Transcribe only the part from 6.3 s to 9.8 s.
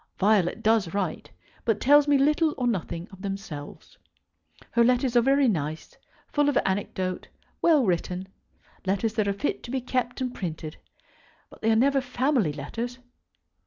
full of anecdote, well written, letters that are fit to be